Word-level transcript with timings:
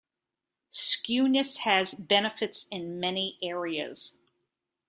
Skewness 0.73 1.59
has 1.59 1.93
benefits 1.93 2.65
in 2.71 2.99
many 2.99 3.37
areas. 3.43 4.15